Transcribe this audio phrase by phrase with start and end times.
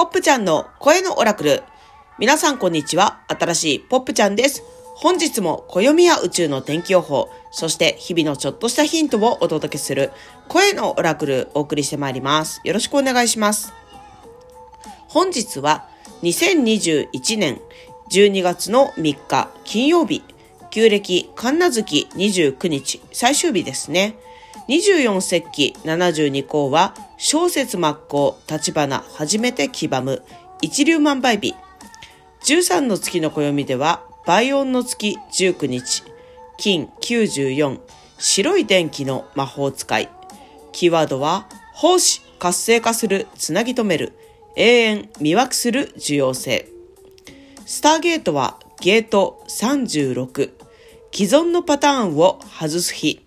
[0.00, 1.62] ポップちゃんの声のオラクル。
[2.18, 3.20] 皆さんこんにちは。
[3.28, 4.62] 新しいポップちゃんです。
[4.94, 10.10] 本日も暦や宇宙の天気予報、そして日々のちょっとしたヒントをお届けする
[10.48, 12.62] 声のオラクルお送りしてまいります。
[12.64, 13.74] よろしくお願いします。
[15.08, 15.86] 本日は
[16.22, 17.60] 2021年
[18.10, 20.22] 12月の3日金曜日、
[20.70, 24.16] 旧暦神奈月29日最終日ですね。
[24.70, 30.22] 24節気72項は小説末行立花初めて黄ばむ。
[30.62, 31.56] 一粒万倍日。
[32.44, 36.04] 13の月の暦では倍音の月19日。
[36.56, 37.80] 金94
[38.18, 40.08] 白い電気の魔法使い。
[40.70, 44.12] キーワードは奉仕活性化するつなぎ止める。
[44.54, 46.68] 永遠魅惑する重要性。
[47.66, 50.52] スターゲートはゲート36
[51.12, 53.20] 既存のパターンを外す日。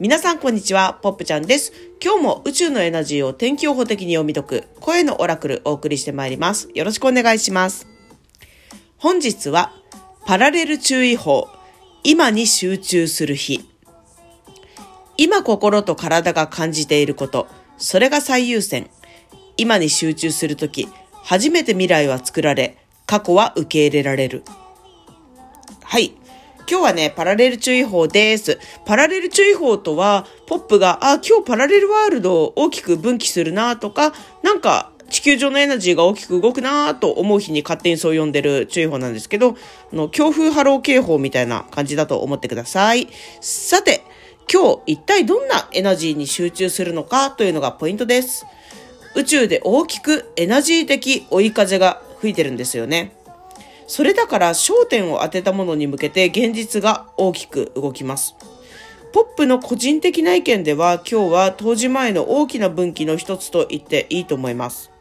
[0.00, 1.72] 皆さんこんにちは、ポップちゃんです。
[2.00, 6.68] 今日も宇宙のエナジーを天気予報的に読み解く声のオラクルお送りしてまいります。
[6.72, 7.88] よろしくお願いします。
[8.96, 9.72] 本日は
[10.24, 11.48] パラレル注意報、
[12.04, 13.68] 今に集中する日。
[15.16, 18.88] 今心と体が感じていること、それが最優先。
[19.56, 20.86] 今に集中するとき、
[21.24, 24.44] 初めて未来は作られ、過去は受け入れられる。
[25.82, 26.14] はい。
[26.70, 28.58] 今日はね、パラレル注意報です。
[28.84, 39.56] パラレル注意報とは、ポップが、あ、今日パラレルワールドを大きく分岐するなとか、なんか、地球上のエナジーが大きく動くなと思う日に勝手にそう呼んでる注意報なんですけど、
[39.92, 43.08] あの強風波浪警報みたいな感じだと思ってください。
[43.40, 44.04] さて、
[44.52, 48.44] 今日一体どんなエナジーに集中するのかというのがポイントです。
[49.14, 53.17] 宇宙で大きくエナジー的追い風が吹いてるんですよね。
[53.88, 58.36] それだから焦点を当てたものに向けて現実が大きく動きます。
[59.12, 64.92] ポップの個人的な意見では今日は当時前の大きな分岐の一つと言っていいと思います。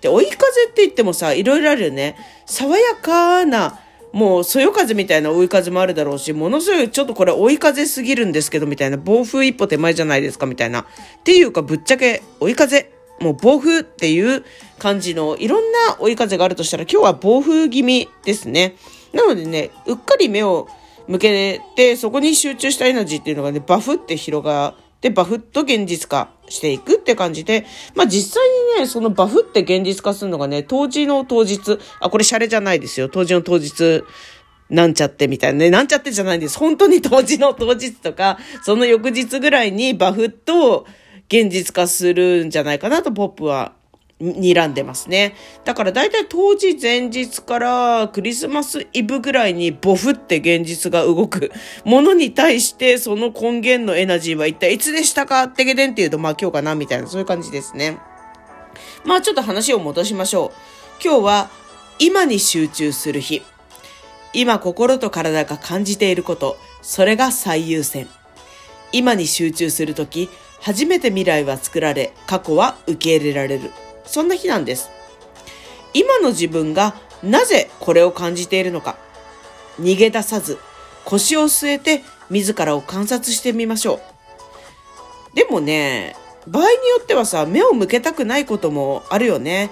[0.00, 2.16] で、追い風って言ってもさ、いろいろあるよね。
[2.44, 3.80] 爽やかな、
[4.12, 10.80] もう、そよ風みたいな追い風もあるだろうし、ものすごいちょっとこれ追い風すぎるんですけど、みたいな、暴風一歩手前じゃないですか、みたいな。
[10.80, 10.84] っ
[11.22, 12.90] ていうか、ぶっちゃけ追い風
[13.20, 14.44] もう暴風っていう
[14.78, 18.76] 感じのいろんな追い風があるとしたら今日は暴風気味ですね。
[19.12, 20.68] なのでね、うっかり目を
[21.08, 33.08] 向けてそこに集中したエナジーっていうのがね、バフって広がってバフッと現実化していくって感じで、まあ実際にね、そのバフって現実化するのがね、当時の当日、あ、これシャレじゃないですよ。
[33.08, 34.04] 当時の当日、
[34.68, 36.58] なんちゃってみたいなね、なんちゃってじゃないんです。
[36.58, 40.86] 本当に当時の当日とか、その翌日ぐらいにバフッと
[41.28, 43.72] 現実化するんじゃないかなとポップは
[44.20, 45.34] 睨んでますね。
[45.64, 51.52] だから大体当時前日からクリスマスイブぐらいにボフって現実が動く
[51.84, 57.98] ものに対してその根源のエナジーは一体いつでしたかってけでんっていうとまあ今日かなみたいなそういう感じですね。
[59.04, 60.50] まあちょっと話を戻しましょう。
[61.04, 61.50] 今日は
[61.98, 63.42] 今に集中する日。
[64.32, 68.06] 今心と体が感じていること、それが最優先。
[68.92, 70.28] 今に集中するとき、
[70.66, 73.70] 初めて未来は作られ、過去は受け入れられる。
[74.04, 74.90] そんな日なんです。
[75.94, 78.96] 今の自分がなぜこれを感じているのか。
[79.80, 80.58] 逃げ出さず、
[81.04, 84.00] 腰を据えて自らを観察してみましょ
[85.32, 85.36] う。
[85.36, 86.16] でもね、
[86.48, 89.70] 場合によってはさ、目を向けたくないこともあるよね。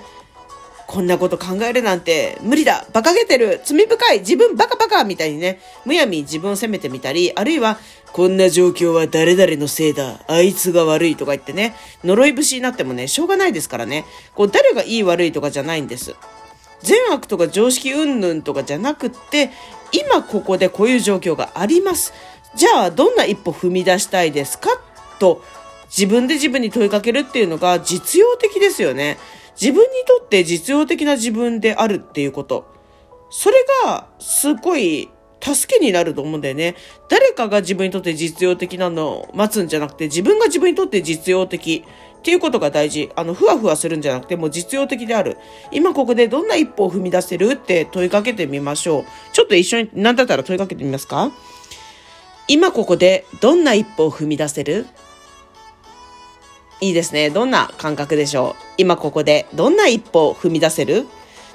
[0.95, 7.81] こんなこと考えるなんて無理だ馬鹿げてる罪深い自分バカバカみたいにね、むやみ自分を責めてみたり、あるいは、
[8.13, 14.05] こんな状況は誰々のせいだあいつが悪いとか言ってね、呪い節になってもね、しょうがないですからね。
[14.37, 16.15] こう、誰がいい悪いとかじゃないんです。
[16.83, 19.51] 善悪とか常識云々とかじゃなくって、
[19.91, 22.13] 今ここでこういう状況があります。
[22.55, 24.71] じゃあ、どんな一歩踏み出したいですか？
[25.19, 25.43] と、
[25.89, 29.19] 自分で自分に問いかけるっていうのが実用的ですよね。
[29.61, 32.67] 自分にとって実用的な自分であるっていうこと。
[33.31, 35.09] それがすごい
[35.41, 36.77] 助けになると思うんだよね。
[37.09, 41.85] 誰かが自分にとって実用的なのを待つんじゃなくて、自分が自分にとって実用的
[42.19, 43.11] っていうことが大事。
[43.17, 45.37] あの、ふわふわするんじゃなくて、もう実用的である。
[45.71, 49.05] 今ここでどんな一歩を踏み出せるって問いかけてみましょう。
[49.33, 51.31] ちょっと一緒に、何だったら問いかけてみますか？
[52.49, 54.87] 今ここでどんな一歩を踏み出せる？
[56.81, 57.31] いいですね。
[57.31, 58.63] どんな感覚でしょう？
[58.79, 61.07] 今ここでどんな一歩を踏み出せる？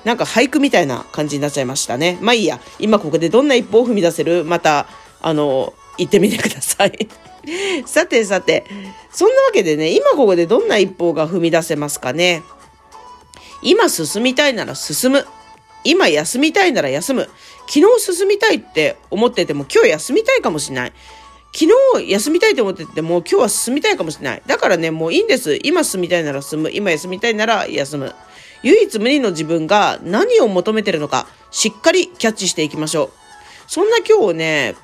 [0.06, 2.18] なんか俳句みたいな感じになっちゃいましたね。
[2.22, 2.60] まあいいや。
[2.80, 4.46] 今ここでどんな一歩を踏み出せる？
[4.46, 4.88] また、
[5.22, 7.10] あの、言ってみてください。
[7.86, 8.66] さてさて、
[9.12, 12.44] そんなわけでね、今ここでどんな一歩が踏み出せますかね？
[13.62, 15.26] 今進みたいなら進む。
[15.84, 17.30] 今休みたいなら休む。
[17.68, 20.94] 昨日進みたいって思ってても今日休みたいかもしれない。
[21.52, 21.66] 昨
[22.00, 24.44] 日休みたいと思ってても今日は進みたいかもしれない。
[24.46, 25.60] だからね、もういいんです。
[25.64, 26.72] 今進みたいなら進む。
[26.72, 28.14] 今休みたいなら休む。
[28.62, 33.10] 唯一無二の自分が何を求めてるのか、しっかりキャッチしていきましょう。
[33.68, 34.76] そんな今日ね、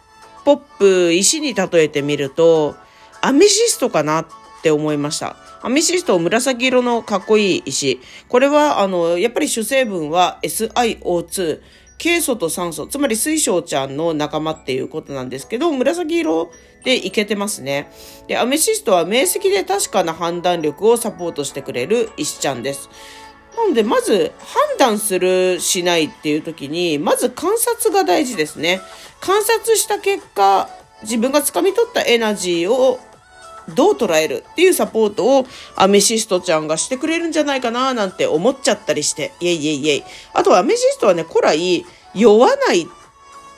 [0.44, 2.76] ポップ、石に例えてみると、
[3.22, 4.28] アメシストかなっ
[4.62, 5.36] て思いました。
[5.62, 8.00] アメシスト紫色のかっこいい石。
[8.28, 11.62] これは、あの、やっぱり主成分は SiO2。
[11.98, 16.52] ケイ素と酸素、つまり水晶ちゃんの仲間っていうことなんですけど、紫色
[16.84, 17.90] でいけてますね。
[18.28, 22.90] で、アメシストは明晰で確かな判断力をサポートしてくれる石ちゃんです。
[23.58, 28.82] なので、まず判断する、しないっていう時に、まず観察が大事ですね。
[29.22, 30.70] 観察した結果、
[31.04, 33.00] 自分が掴み取ったエナジーを
[33.70, 40.04] どう捉えるっていうサポートをアメシストちゃんがしてくれるんじゃないかななんて思っちゃったりして、イェイイェイイェイ。
[40.34, 42.88] あとはアメシストはね、古来、酔わないっ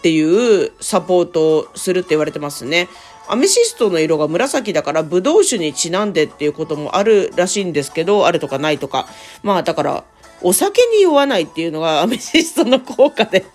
[0.01, 2.87] ていうサポートをするって言われてますね。
[3.29, 9.07] アメシストの色が紫だからブドウ酒にちなんでっていうこともあるらしいんですけど、あるとかないとか。
[9.43, 10.03] まあだから、
[10.41, 13.45] お酒に酔わないっていうのがアメシストの効果で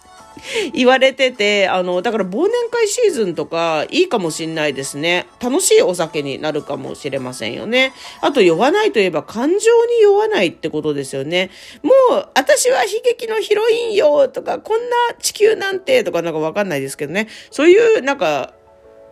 [0.73, 5.26] 言われてて、あの、だから忘年会シーズンとかいいかもしんないですね。
[5.40, 7.93] 楽しいお酒になるかもしれませんよね。
[8.20, 9.56] あと酔わないといえば感情
[9.87, 11.50] に酔わないってことですよね。
[11.82, 17.29] もう、私は悲劇のヒロインよとか、こんな地球なんてとかなんかわかんないですけどね。
[17.50, 18.55] そういうなんか、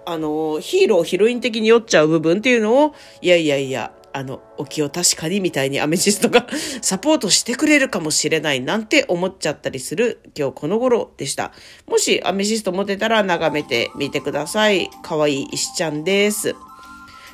[0.07, 6.47] あの、ヒーロー、ヒロイン的に酔っちゃう部分っていうのを、いやいやいや、あの、お気を確かにみたいにアメジストが
[6.83, 11.53] サポートしてくれるかもしれないなんて思っちゃったりする今日この頃でした。
[11.87, 14.91] もしアメジスト持てたら眺めてみてください。
[15.03, 16.55] かわいい石ちゃんです。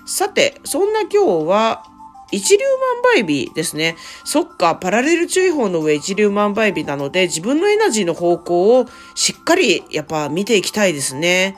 [0.07, 1.85] さて、そんな今日は
[2.33, 3.97] 一粒万倍日ですね。
[4.25, 11.57] そっか、パラレル注意報の上一粒万倍日なので、自分のエナジーの方向をしっかりやっぱ見ていきたいですね。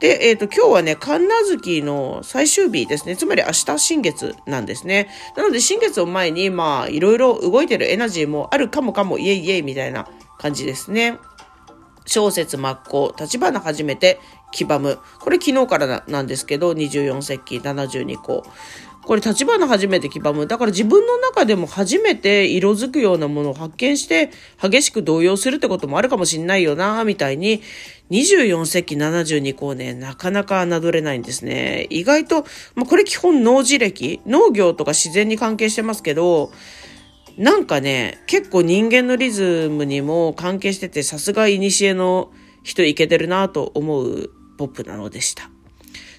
[0.00, 3.16] で、えっ、ー、と、今日はね、神奈月の最終日ですね。
[3.16, 5.08] つまり明日新月なんですね。
[5.36, 10.08] なので新月を前に、まあ、いろいろ動いてるエナジーもあるかもかも、イエイイエイみたいな
[10.38, 11.18] 感じですね。
[12.06, 14.20] 小説真っ向、立花初めて、
[14.52, 14.98] 黄ばむ。
[15.20, 18.44] これ昨日からなんですけど、24節気72個。
[19.08, 20.46] これ立花初めて黄ばむ。
[20.46, 24.30] だから自分の中でも初めて色づくようなものを発見して
[24.60, 27.62] 激しく動揺するってこともあるかもしんないよな、みたいに
[28.10, 31.86] 24世紀72項ね、なかなか侮れないんですね。
[31.88, 32.44] 意外と、
[32.74, 36.50] まあ、これ基本農事歴、農業とか自然に関係してますけど、
[37.38, 42.30] なんかね、結構人間のリズムにも関係してて、さすが古の
[42.62, 45.48] 人いけてるなと思うポップなのでした。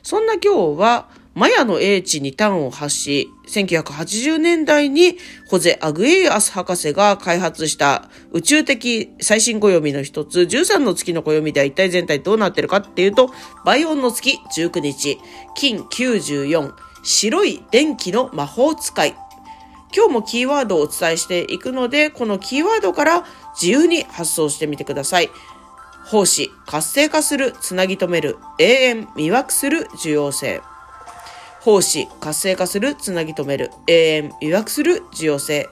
[0.02, 13.30] そんな今日は、マヤの英知に端を発し、1980年代にホゼ・アグエイアス博士が開発した宇宙的最新暦の一つ、13の月の暦では一体全体どうなってるかっていうと、
[13.64, 15.20] バイオンの月19日、
[15.56, 19.16] 金94、白い電気の魔法使い。
[19.96, 25.30] 今日もキーワードをお伝えしていくので、このキーワードから自由に発想してみてください。
[26.10, 30.60] 奉仕、活性化する、つなぎ止める、永遠、魅惑する重要性。
[31.62, 35.70] 奉仕、活性化する、つなぎ止める、永遠、予約する、需要性。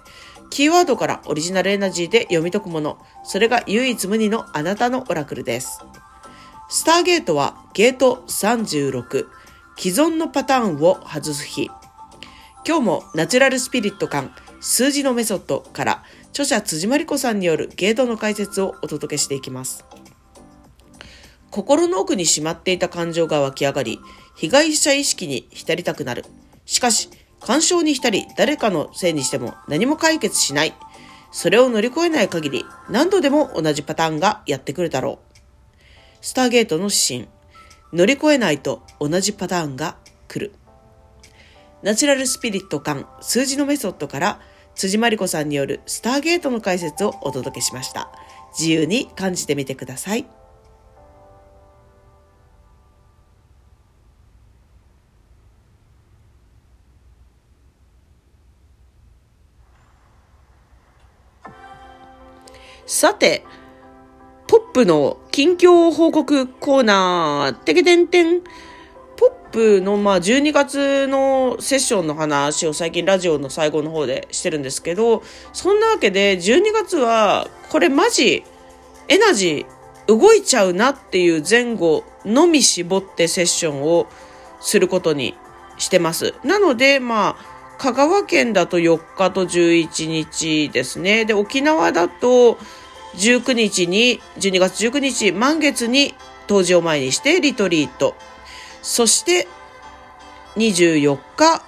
[0.51, 3.00] キーワードからオリジナルエナジーで読み解くもの。
[3.24, 5.80] それが唯一無二のあなたのオラクルです。
[6.69, 9.25] スターゲートはゲート36。
[9.75, 11.72] 既存のパターンを外す日。
[12.63, 19.84] 今日もナチュラルスピリット感、数字のメソッドから著者辻真理子さんによるゲートの解説をお届けしていきます。
[21.51, 24.00] 心の奥にしまっていた感情が湧き上がり、
[24.36, 26.25] 被害者意識に浸りたくなる。
[26.66, 30.74] しかし、干渉に浸り、誰かのせいにしても何も解決しない。
[31.32, 35.38] それを乗り越えない限り、何度でも同じパターンがやってくるだろう。
[36.22, 37.27] スターゲートの指針。
[37.94, 40.54] 乗り越えないと同じパターンが来る。
[41.84, 44.42] ナチュラルスピリット感、数字のメソッドから、
[44.75, 48.12] 辻まりこさんによるスターゲートの解説をお届けしました。
[48.58, 50.25] 自由に感じてみてください。
[62.98, 63.46] さて、
[64.48, 68.42] ポップの近況報告コーナー、てけてんてん。
[68.42, 75.22] ポップの、まあ、12月のセッションの話を最近ラジオの最後の方でしてるんですけど、
[75.54, 78.44] そんなわけで、12月は、これマジ、
[79.10, 84.08] エナジー動いちゃうなっていう前後のみ絞ってセッションを
[84.60, 85.36] することに
[85.77, 86.34] してます。
[86.44, 91.25] なので、まあ、香川県だと4日と11日ですね。
[91.25, 92.58] で、沖縄だと
[93.17, 96.15] 19日に、12月19日、満月に
[96.47, 98.15] 冬至を前にしてリトリート。
[98.81, 99.47] そして
[100.55, 101.63] 24日、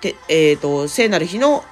[0.00, 1.64] てえっ、ー、と、聖なる日の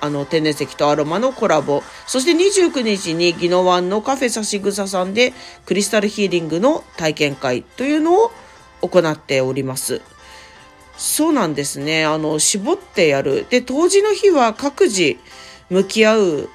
[0.00, 1.82] あの、天然石とアロマのコラボ。
[2.06, 5.32] そして29日に宜野湾のカフェさしぐささんで
[5.66, 8.30] クリスタルヒーリングの体験会というのを
[8.82, 10.00] 行っております。
[10.96, 12.04] そうなんですね。
[12.04, 13.46] あの、絞ってやる。
[13.50, 15.16] で、当時の日は各自
[15.70, 16.50] 向き合う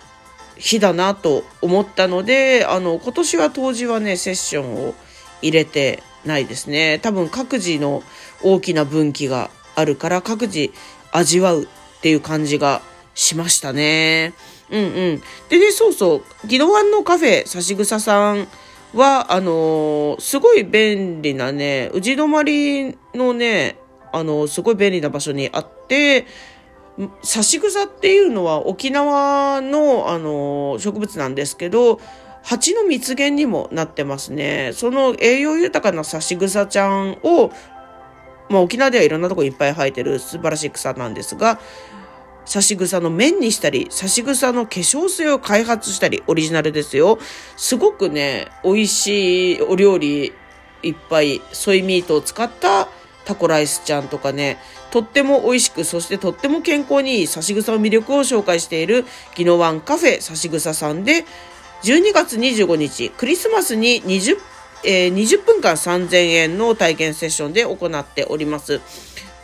[0.64, 4.96] 日だなと思ったので、あの、今年は当時はね、セッションを
[5.42, 7.00] 入れてないですね。
[7.00, 8.02] 多分各自の
[8.42, 10.72] 大きな分岐があるから各自
[11.12, 11.68] 味わうっ
[12.02, 12.82] ていう感じが
[13.14, 14.34] しましたね。
[14.72, 15.22] うんうん。
[15.50, 17.98] でね、そうそう、ギノワンのカフェ、さしぐさ
[18.34, 18.48] ん
[18.94, 23.76] は、あのー、すごい便利なね、宇治止まりのね、
[24.14, 26.26] あのー、すごい便利な場所にあって、
[27.24, 32.00] さしぐさっていうのは沖縄の、あの、植物なんですけど、
[32.44, 34.72] 蜂の蜜源にもなってますね。
[34.74, 37.52] その栄養豊かなさしぐさちゃんを、
[38.50, 41.60] まあ、沖縄ではいろんなとこいっぱい生えてる素晴らしい草なんですが、
[42.46, 47.18] 差し草の麺にしたり、差し草の化粧水を開発したり、オリジナルですよ。
[47.56, 50.34] すごくね、美味しいお料理
[50.84, 52.90] いっぱい、ソイミートを使った
[53.24, 54.60] タコライスちゃんとかね、
[54.94, 61.26] とっても美味しく、そしてとっても健康にいい差し草の魅力を紹介しているギノワンカフェ差し草さんで、
[61.82, 64.38] 12月25日、クリスマスに20、
[64.84, 68.82] えー、20分間3000円の体験セッションで行っております。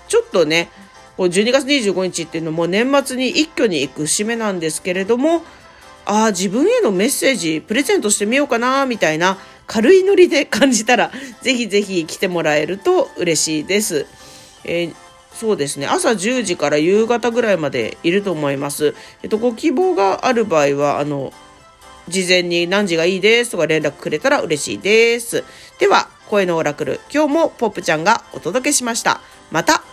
[0.07, 0.69] ちょっとね、
[1.17, 5.43] こう12月25日っていうのも年末に一挙に行く節目なんですけれども、
[6.05, 14.05] ああ、自分へのメッセージ、プレゼントしてみようかな、みたいな軽いノリで感じたら、ぜひぜひ来てもらえると嬉しいです。
[14.63, 15.87] えー、そうですね。
[15.87, 18.95] 朝10時から夕方ぐらいまでいると思います。
[19.23, 21.33] えっと、ご希望がある場合は、あの、
[22.07, 25.43] 事前に何時がいいですとか連絡くれたら嬉しいです。
[25.79, 29.21] では、声のオラクル、今日もポップちゃんがお届けしました。
[29.51, 29.83] また